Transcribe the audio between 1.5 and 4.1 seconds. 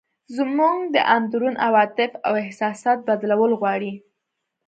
عواطف او احساسات بدلول غواړي.